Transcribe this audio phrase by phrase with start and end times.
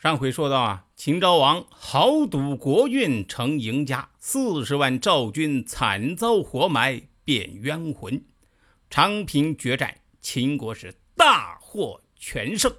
[0.00, 8.24] 上回说到啊，秦昭王豪赌国运成赢家，四十万赵军惨遭活埋，变冤魂。
[8.88, 12.74] 长平决战，秦国是大获全胜。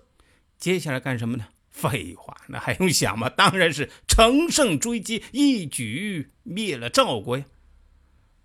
[0.58, 1.46] 接下来干什么呢？
[1.70, 3.30] 废话，那还用想吗？
[3.30, 7.46] 当然是乘胜追击，一举灭了赵国呀。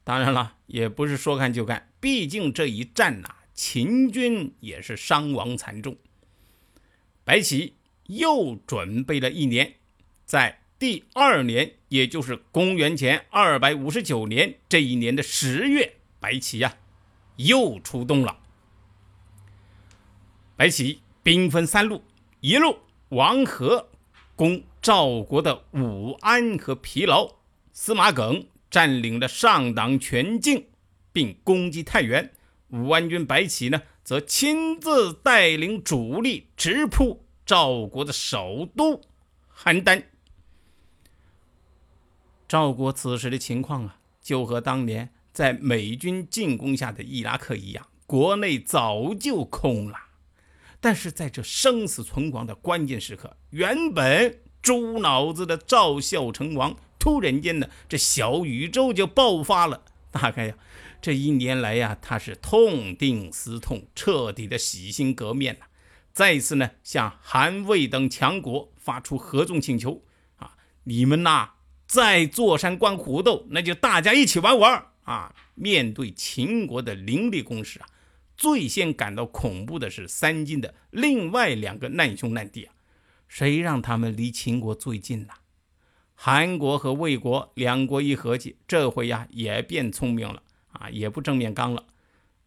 [0.05, 5.97] 当然了，也不是说干就干，毕竟这一战呐，秦军也是伤亡惨重。
[7.25, 7.73] 白起。
[8.09, 9.75] 又准备了一年，
[10.25, 16.77] 在第二年，也就是公元前二百五十九年这一年的十月，白起呀
[17.37, 18.39] 又出动了。
[20.57, 22.03] 白起兵分三路，
[22.41, 22.79] 一路
[23.11, 23.89] 王和
[24.35, 27.37] 攻赵国的武安和疲劳，
[27.73, 30.67] 司马耿占领了上党全境，
[31.13, 32.33] 并攻击太原。
[32.69, 37.26] 武安军白起呢，则亲自带领主力直扑。
[37.47, 39.01] 赵国的首都
[39.57, 40.03] 邯郸。
[42.49, 49.97] 赵国此时的情况啊，就和当年在美军进攻下的伊拉克一样，国内早就空了。
[50.81, 59.83] 但是在这生死存亡的关键时刻，原本猪脑子的赵孝成王，突然间呢，这小宇宙就爆发了。
[60.11, 60.57] 大概呀，
[61.01, 65.66] 这一年来呀，他是痛定思痛，彻底的洗心革面了。
[66.17, 70.03] 再一次呢，向韩魏等强国发出合纵请求
[70.39, 70.57] 啊！
[70.85, 71.51] 你们呐，
[71.87, 75.35] 再坐山观虎斗，那就大家一起玩玩啊！
[75.55, 77.87] 面对秦国的凌厉攻势啊，
[78.35, 82.73] 最先感到恐怖的是三晋的另外两个难兄难弟啊！
[83.29, 85.35] 谁让他们离秦国最近呢？
[86.15, 90.43] 韩国和魏国两国一合计，这回呀也变聪明了
[90.73, 91.85] 啊，也不正面刚了，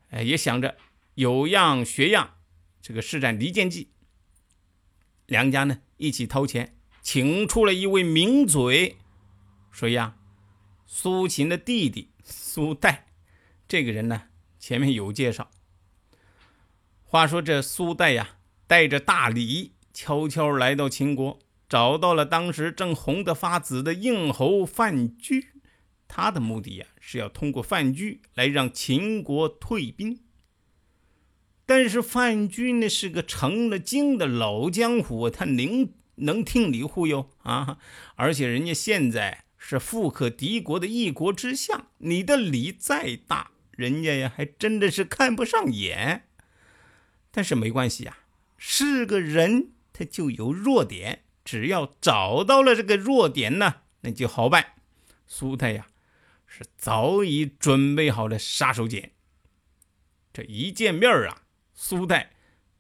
[0.10, 0.76] 哎，也想着
[1.14, 2.32] 有样学样。
[2.82, 3.90] 这个施展离间计，
[5.26, 8.98] 两家呢一起掏钱，请出了一位名嘴，
[9.72, 10.16] 谁呀？
[10.86, 13.08] 苏秦的弟弟苏代。
[13.68, 14.24] 这个人呢，
[14.58, 15.52] 前面有介绍。
[17.04, 25.50] 话说这苏代呀，带着大礼，悄悄来到秦国，找到了当时正红得发紫的应侯范雎。
[26.08, 30.24] 他的目的呀，是要通过范雎来让秦国退兵。
[31.70, 37.78] 但是范雎呢是个成了精的老江湖，他能能听你忽悠啊？
[38.16, 46.24] 而且人家现在是富可敌国的一国之相，你的礼再大，人家呀还真的是看不上眼。
[47.30, 48.18] 但是没关系呀，
[48.58, 54.74] 是个人他就有弱点，只要找到了这个弱点呢，那就好办。
[55.28, 55.86] 苏太呀
[56.48, 59.12] 是早已准备好了杀手锏，
[60.34, 61.44] 这一见面啊。
[61.82, 62.32] 苏代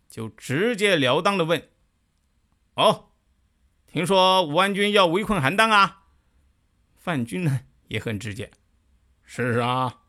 [0.10, 1.70] 就直截了当的问
[2.76, 3.06] ：“哦，
[3.88, 6.04] 听说武安君要围困邯郸啊？”
[7.00, 8.52] 范军呢也很直接
[9.24, 10.02] ：“是啊。”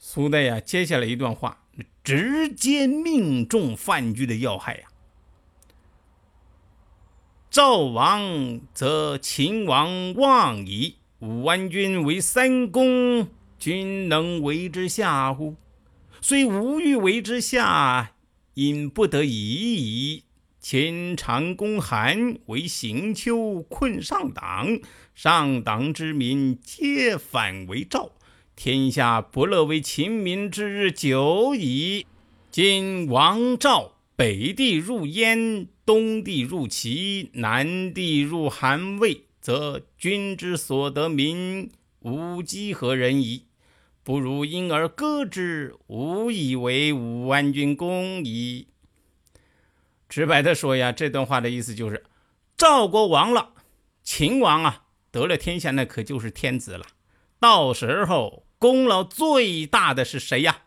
[0.00, 1.66] 苏代呀，接下来一段话
[2.02, 4.88] 直接命中范雎的要害呀。
[7.50, 13.28] 赵王则秦王望矣，武安君为三公，
[13.58, 15.56] 君能为之下乎？
[16.20, 18.12] 虽无欲为之下，
[18.54, 20.22] 因不得已矣。
[20.58, 24.80] 秦长攻韩，为行丘困上党，
[25.14, 28.10] 上党之民皆反为赵，
[28.56, 32.04] 天下不乐为秦民之日久矣。
[32.50, 43.45] 今王赵北地入燕，东地入齐，南地入韩魏，则君之所得民，无几何人矣。
[44.06, 48.68] 不如因而割之，无以为武安君公矣。
[50.08, 52.04] 直白的说呀，这段话的意思就是，
[52.56, 53.54] 赵国亡了，
[54.04, 56.86] 秦王啊得了天下，那可就是天子了。
[57.40, 60.62] 到时候功劳最大的是谁呀？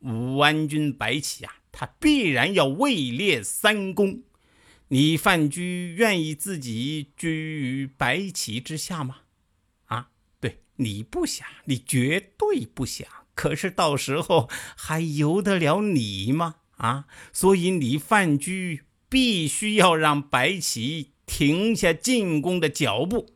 [0.00, 4.22] 武安君白起啊，他必然要位列三公。
[4.88, 9.20] 你范雎愿意自己居于白起之下吗？
[10.84, 13.06] 你不想，你绝对不想。
[13.34, 16.56] 可是到时候还由得了你吗？
[16.76, 17.06] 啊！
[17.32, 23.30] 所以你范雎必须要让白起停下进攻的脚步。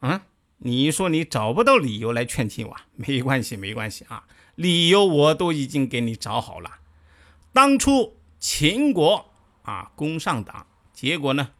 [0.00, 0.26] 啊！
[0.58, 6.78] 你说你找不到理由来劝秦王，没关系，没关系啊，理由我都已经给你找好了。
[7.52, 9.32] 当初秦国
[9.62, 11.50] 啊攻上党，结果呢，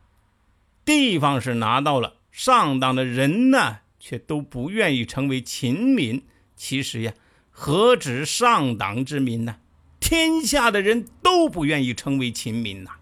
[0.84, 6.22] 地方是拿到了，上党的人呢却都不愿意成为秦民。
[6.54, 7.14] 其实呀，
[7.50, 9.56] 何止上党之民呢？
[10.00, 12.92] 天下的人都不愿意成为秦民呐。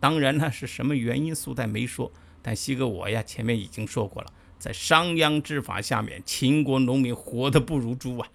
[0.00, 1.34] 当然呢，是什么原因？
[1.34, 2.12] 苏代没说。
[2.40, 8.28] 但西哥我呀，前面已经说过了，在商鞅之法下面，秦国农民活得不如猪啊。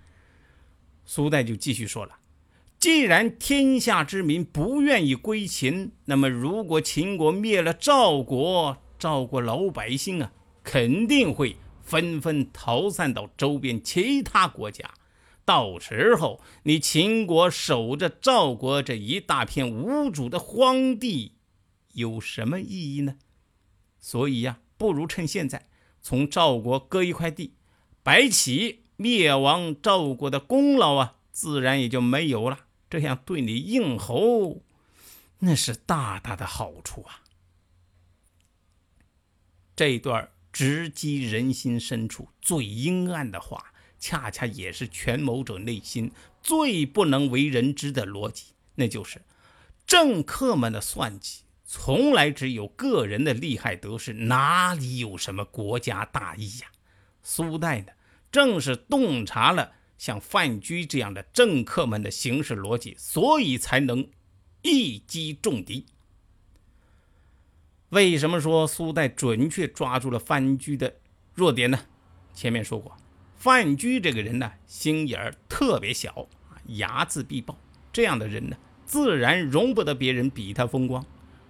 [1.06, 2.17] 苏代就继续说了：
[2.77, 10.31] 既然天下之民不愿意归秦，那么如果秦国灭了赵国，赵国老百姓啊，
[10.63, 14.89] 肯定会纷纷逃散到周边其他国家。
[15.45, 21.33] 到时候，你秦国守着赵国这一大片无主的荒地，
[21.91, 23.18] 有什么意义呢？
[24.00, 25.68] 所以呀，不如趁现在
[26.01, 27.56] 从赵国割一块地，
[28.01, 32.68] 白起灭亡赵国的功劳啊，自然也就没有了。
[32.89, 34.62] 这样对你应侯，
[35.39, 37.24] 那是大大的好处啊。
[39.75, 43.71] 这一段直击人心深处最阴暗的话。
[44.00, 46.11] 恰恰也是权谋者内心
[46.41, 49.21] 最不能为人知的逻辑，那就是
[49.88, 56.67] 政客们的算计从来只有个人的利害得失，哪里有什么国家大义呀？
[57.21, 57.94] 苏代呢，
[58.29, 64.06] 正是洞察了像范雎这样的政客们的行事逻辑，所以才能
[64.63, 65.85] 一击中敌。
[67.94, 70.95] 为什么说苏代准确抓住了范雎的
[71.36, 71.80] 弱点呢？
[72.34, 72.98] 前面说过。
[73.36, 76.28] 范雎这个人呢，心眼儿特别小，
[76.68, 77.56] 睚眦必报。
[77.92, 81.06] 这样的人呢，自然容不得别人比他风光。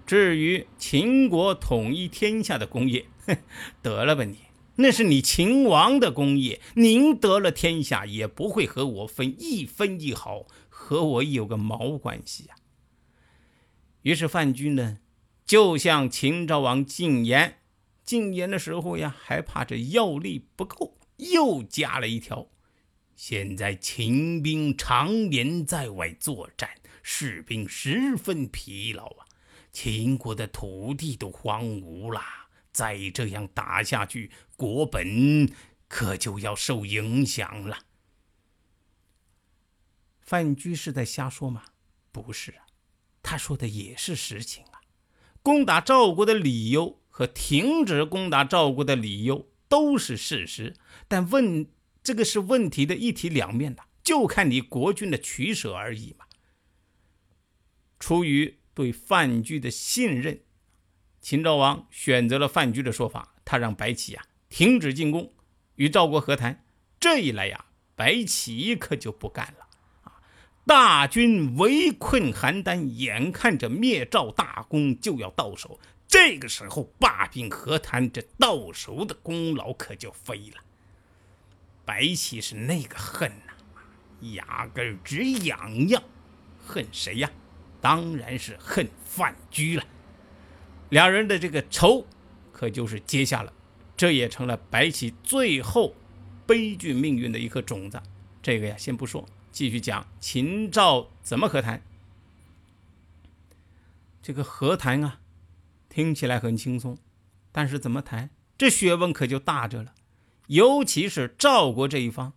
[0.06, 3.06] 至于秦国统一天下的功业，
[3.82, 4.40] 得了吧你，
[4.76, 6.60] 那是你秦王的功业。
[6.74, 12.56] 您得了天下，也不会和我分一分一毫，和我有个毛关系呀。
[14.02, 14.98] 于是范雎呢，
[15.46, 17.60] 就向秦昭王进言。
[18.04, 20.98] 进言的时候呀，还怕这药力不够。
[21.18, 22.50] 又加了一条：
[23.16, 26.70] 现在秦兵常年在外作战，
[27.02, 29.26] 士兵十分疲劳啊，
[29.72, 32.22] 秦国的土地都荒芜了。
[32.74, 35.50] 再这样打下去，国本
[35.88, 37.78] 可就要受影响了。
[40.20, 41.64] 范雎是在瞎说吗？
[42.12, 42.66] 不是啊，
[43.22, 44.66] 他说的也是实情。
[45.44, 49.50] 攻打赵国的理由和停止攻打赵国的理由。
[49.70, 50.76] 都是事实，
[51.08, 51.68] 但问
[52.04, 56.28] 这个是问题的一体两面的，就看你国君的取舍而已嘛。
[58.00, 60.42] 出于对范雎的信任，
[61.20, 65.34] 秦昭王选择了范雎的说法，他让白起啊停止进攻，
[65.78, 66.64] 与赵国和谈。
[67.00, 69.68] 这一来呀，白起可就不干了！
[70.66, 75.80] 大军围困邯郸，眼看着灭赵大功就要到手。
[76.08, 80.62] 这个时候罢兵和谈，这到手的功劳可就飞了。
[81.84, 83.54] 白起是那个恨呐，
[84.36, 86.02] 压根直痒痒。
[86.66, 87.30] 恨谁呀？
[87.82, 89.84] 当然是恨范雎了。
[90.92, 92.06] 两人的这个仇，
[92.54, 93.52] 可就是结下了，
[93.98, 95.94] 这也成了白起最后
[96.48, 98.02] 悲剧命运的一颗种子。
[98.44, 101.82] 这个呀，先不说，继续讲秦赵怎么和谈。
[104.22, 105.22] 这个和谈啊。
[105.90, 106.98] 听起来很轻松，
[107.52, 109.94] 但是怎么谈，这学问可就大着了。
[110.48, 112.34] 尤其是赵国这一方，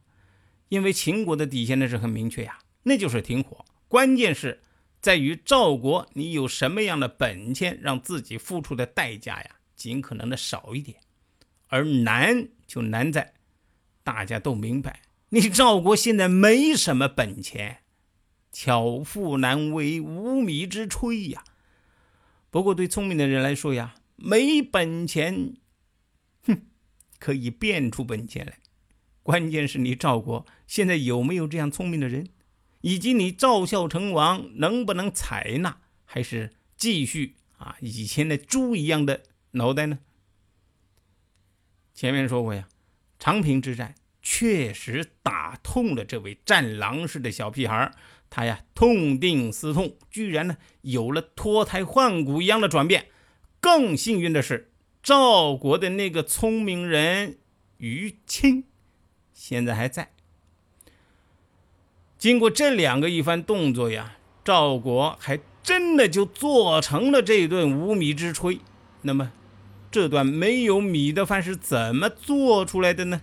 [0.69, 3.65] 因为秦国的底线那是很明确呀，那就是停火。
[3.89, 4.63] 关键是
[5.01, 10.99] 在于赵国，你有什么样的本钱，让自己付出的代价呀，尽可能的少一点。
[11.69, 13.33] 而难就难在，
[14.05, 15.01] 大家都明白，
[15.37, 17.83] 你赵国现在没什么本钱，
[18.51, 21.45] 巧妇难为无米之炊呀。
[22.51, 25.59] 不过，对聪明的人来说呀，没本钱，
[26.45, 26.63] 哼，
[27.19, 28.57] 可以变出本钱来。
[29.23, 32.31] 关键是你赵国现在有没有这样聪明的人，
[32.81, 39.99] 以及你赵孝成王能不能采纳，还是继续啊以前的猪一样的脑袋呢？
[41.93, 42.67] 前面说过呀，
[43.19, 43.95] 长平之战
[44.29, 47.93] 确实打痛了这位战狼似的小屁孩
[48.29, 53.07] 他呀，痛定思痛，居然呢有了脱胎换骨一样的转变。
[53.61, 57.39] 更幸运的是，赵国的那个聪明人
[57.77, 58.65] 于青
[59.33, 60.11] 现在还在。
[62.19, 68.59] 经过这两个一番动作呀，赵国还真的就做成了这顿无米之炊。
[69.03, 69.31] 那么，
[69.93, 73.23] 这段没有米的饭是怎么做出来的呢？